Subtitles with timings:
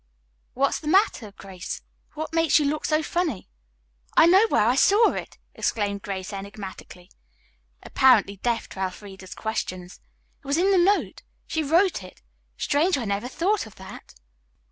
[0.55, 1.83] What's the matter, Grace?
[2.15, 3.47] What makes you look so funny?"
[4.17, 7.11] "I know where I saw it!" exclaimed Grace enigmatically,
[7.83, 9.99] apparently deaf to Elfreda's questions.
[10.43, 11.21] "It was in the note.
[11.45, 12.23] She wrote it.
[12.57, 14.15] Strange I never thought of that."